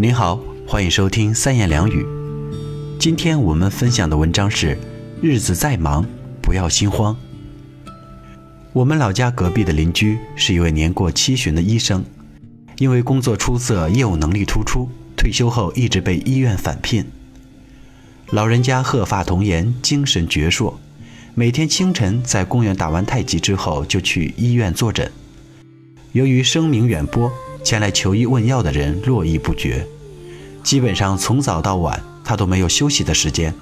[0.00, 2.06] 您好，欢迎收听三言两语。
[3.00, 4.78] 今天我们分享的文章是：
[5.20, 6.06] 日子再忙，
[6.40, 7.16] 不要心慌。
[8.72, 12.04] 我们老家隔壁的邻居是一位年过七旬的医生，
[12.76, 17.04] 因为工作出色、业务能力突出，退休后一直被医院返聘。
[18.30, 20.74] 老人家鹤发童颜，精神矍铄，
[21.34, 25.10] 每天清晨在公园打完太极之后，就去医院坐诊。
[26.12, 27.32] 由于声名远播，
[27.68, 29.86] 前来求医问药的人络绎不绝，
[30.62, 33.52] 基本上从早到晚，他都没有休息的时间。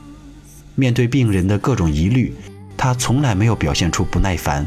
[0.76, 2.32] 面对病人的各种疑虑，
[2.76, 4.64] 他从来没有表现出不耐烦，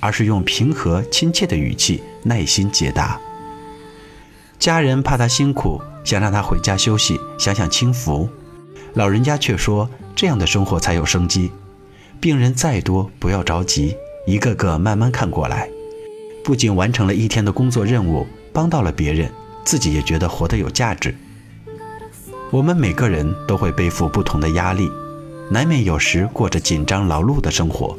[0.00, 3.18] 而是用平和亲切的语气耐心解答。
[4.58, 8.28] 家人怕他辛苦，想让他回家休息，享享清福。
[8.92, 11.50] 老人家却说，这样的生活才有生机。
[12.20, 15.70] 病人再多，不要着急，一个个慢慢看过来。
[16.44, 19.30] 不仅完成了一天的工作任务，帮到了别人，
[19.64, 21.12] 自己也觉得活得有价值。
[22.52, 24.88] 我们每个人都会背负不同的压力，
[25.50, 27.98] 难免有时过着紧张劳碌的生活。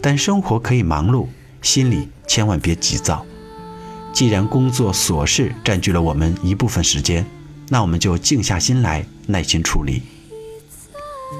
[0.00, 1.26] 但生活可以忙碌，
[1.60, 3.26] 心里千万别急躁。
[4.10, 7.26] 既然工作琐事占据了我们一部分时间，
[7.68, 10.02] 那我们就静下心来，耐心处理。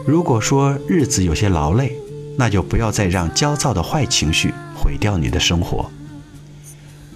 [0.07, 1.97] 如果说日子有些劳累，
[2.37, 5.91] 那就不要再让焦躁的坏情绪毁掉你的生活。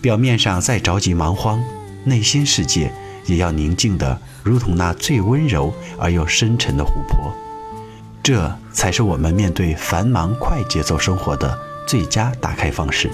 [0.00, 1.62] 表面上再着急忙慌，
[2.04, 2.92] 内心世界
[3.27, 7.32] 也要宁静的，如同那最温柔而又深沉的湖泊。
[8.22, 13.10] 这才是我们面对繁忙快节奏生活的最佳打开方式。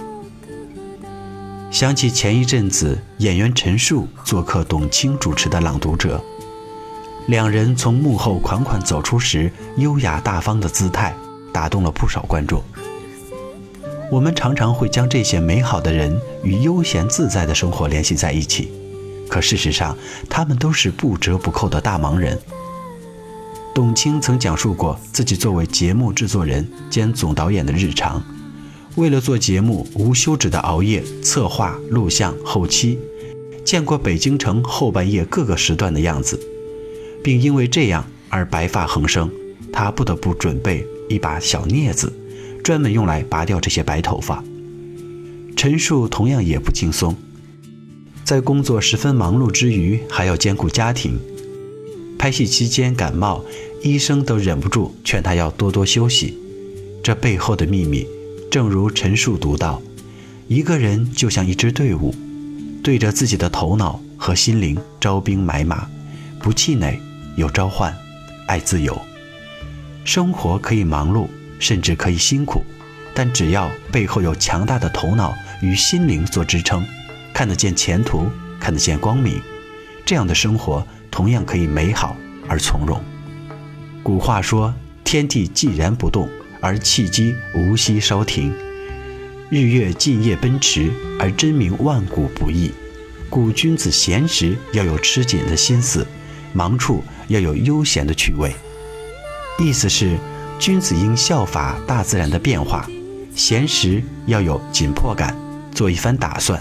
[1.70, 6.18] 想起前一阵子演员陈数做客董卿主持的《朗读者》，
[7.26, 11.14] 两人从幕后款款走出时优雅大方的姿态，
[11.52, 12.62] 打动了不少观众。
[14.10, 18.70] 我们常常会将这些美好的人与悠闲自在的生活联系在一起，
[19.28, 19.96] 可事实上，
[20.28, 22.38] 他们都是不折不扣的大忙人。
[23.74, 28.22] 董卿曾讲述过自己作为节目制作人兼总导演的日常，
[28.94, 32.98] 为了做节目无休止的熬夜策划、录像、后期，
[33.64, 36.38] 见过北京城后半夜各个时段的样子，
[37.22, 39.28] 并因为这样而白发横生，
[39.72, 42.12] 他不得不准备一把小镊子。
[42.64, 44.42] 专门用来拔掉这些白头发。
[45.54, 47.14] 陈数同样也不轻松，
[48.24, 51.18] 在工作十分忙碌之余，还要兼顾家庭。
[52.18, 53.44] 拍戏期间感冒，
[53.82, 56.38] 医生都忍不住劝他要多多休息。
[57.02, 58.06] 这背后的秘密，
[58.50, 59.82] 正如陈数读到：
[60.48, 62.14] 一个人就像一支队伍，
[62.82, 65.86] 对着自己的头脑和心灵招兵买马，
[66.40, 66.98] 不气馁，
[67.36, 67.94] 有召唤，
[68.46, 68.98] 爱自由。
[70.02, 71.26] 生活可以忙碌。
[71.64, 72.62] 甚至可以辛苦，
[73.14, 76.84] 但只要背后有强大的头脑与心灵做支撑，
[77.32, 78.30] 看得见前途，
[78.60, 79.40] 看得见光明，
[80.04, 82.14] 这样的生活同样可以美好
[82.46, 83.02] 而从容。
[84.02, 86.28] 古话说：“天地既然不动，
[86.60, 88.52] 而气机无息稍停；
[89.48, 92.70] 日月尽夜奔驰，而真名万古不易。”
[93.30, 96.06] 故君子闲时要有吃紧的心思，
[96.52, 98.54] 忙处要有悠闲的趣味。
[99.58, 100.18] 意思是。
[100.58, 102.88] 君子应效法大自然的变化，
[103.34, 105.36] 闲时要有紧迫感，
[105.74, 106.58] 做一番打算；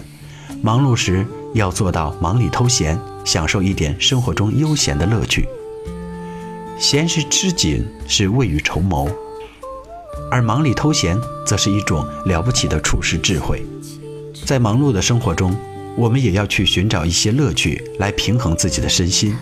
[0.61, 5.47] 忙碌时要做到忙里偷闲，享受一点生活中悠闲的乐趣。
[6.77, 9.07] 闲时吃紧是未雨绸缪，
[10.29, 13.65] 而忙里偷闲则是一种了不起的处世智慧。
[14.45, 15.55] 在忙碌的生活中，
[15.95, 19.33] 我们也要去寻找一些乐趣来平衡自己的身心，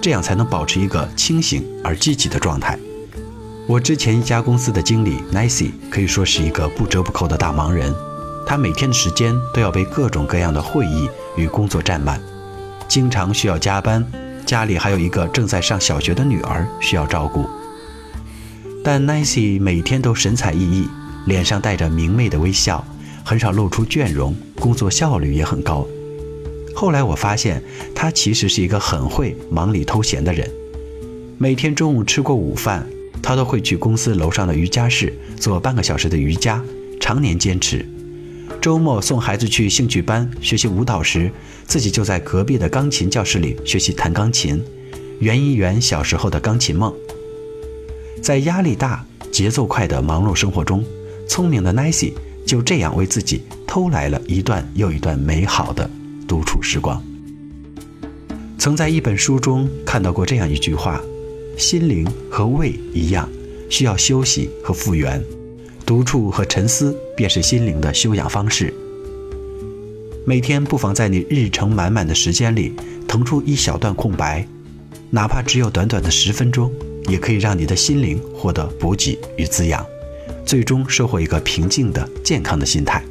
[0.00, 2.76] 这样才能保持一个清醒而积极的状态。
[3.68, 7.94] 我之前一家公司的经理 Nancy 可以说是一个不折不扣的大忙人，
[8.46, 11.06] 他每天的时间都要被各种各样的会议
[11.36, 12.18] 与工作占满，
[12.88, 14.02] 经常需要加班，
[14.46, 17.44] 家里还有一个正在上小学的女儿需要照顾。
[18.82, 20.88] 但 Nancy 每天都神采奕奕，
[21.26, 22.82] 脸上带着明媚的微笑，
[23.22, 25.86] 很少露出倦容，工作效率也很高。
[26.74, 27.62] 后来我发现，
[27.94, 30.50] 他其实是一个很会忙里偷闲的人，
[31.36, 32.88] 每天中午吃过午饭。
[33.28, 36.64] 他都会去公司楼上的瑜伽室做半个小时的瑜伽，
[36.98, 37.84] 常年坚持。
[38.58, 41.30] 周末送孩子去兴趣班学习舞蹈时，
[41.66, 44.64] 自己就在隔壁的钢琴教室里学习弹钢琴，
[45.20, 46.90] 圆一圆小时候的钢琴梦。
[48.22, 50.82] 在压力大、节奏快的忙碌生活中，
[51.28, 52.14] 聪明的 Nancy
[52.46, 55.90] 就这样为自己偷来了一段又一段美好的
[56.26, 57.04] 独处时光。
[58.58, 60.98] 曾在一本书中看到过这样一句话。
[61.58, 63.28] 心灵和胃一样，
[63.68, 65.20] 需要休息和复原，
[65.84, 68.72] 独处和沉思便是心灵的修养方式。
[70.24, 72.74] 每天不妨在你日程满满的时间里
[73.08, 74.46] 腾出一小段空白，
[75.10, 76.72] 哪怕只有短短的十分钟，
[77.08, 79.84] 也可以让你的心灵获得补给与滋养，
[80.46, 83.02] 最终收获一个平静的、健康的心态。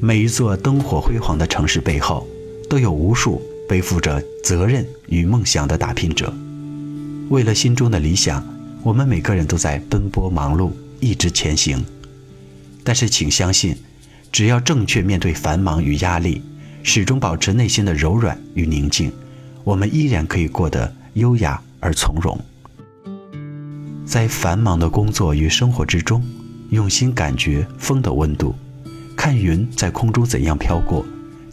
[0.00, 2.26] 每一座灯火辉煌的城市背后，
[2.66, 6.32] 都有无数背负着责任与梦想的打拼者。
[7.32, 8.46] 为了心中的理想，
[8.82, 10.70] 我们每个人都在奔波忙碌，
[11.00, 11.82] 一直前行。
[12.84, 13.74] 但是，请相信。
[14.30, 16.42] 只要正确面对繁忙与压力，
[16.82, 19.10] 始终保持内心的柔软与宁静，
[19.64, 22.38] 我们依然可以过得优雅而从容。
[24.04, 26.22] 在繁忙的工作与生活之中，
[26.68, 28.54] 用心感觉风的温度，
[29.16, 31.02] 看云在空中怎样飘过，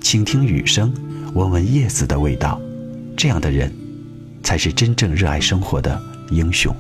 [0.01, 0.93] 倾听雨声，
[1.33, 2.59] 闻闻叶子的味道，
[3.15, 3.73] 这样的人，
[4.43, 5.99] 才是真正热爱生活的
[6.29, 6.75] 英雄。